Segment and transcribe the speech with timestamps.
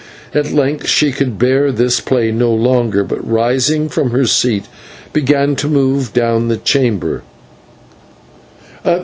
[0.33, 4.65] At length she could bear this play no longer, but, rising from her seat,
[5.13, 7.21] began to move down the chamber.